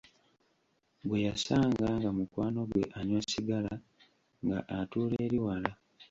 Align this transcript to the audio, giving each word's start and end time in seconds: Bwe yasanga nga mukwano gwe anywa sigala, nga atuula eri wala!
Bwe 1.07 1.19
yasanga 1.27 1.85
nga 1.97 2.09
mukwano 2.17 2.61
gwe 2.69 2.83
anywa 2.99 3.21
sigala, 3.31 3.73
nga 4.43 4.57
atuula 4.77 5.15
eri 5.25 5.39
wala! 5.45 5.71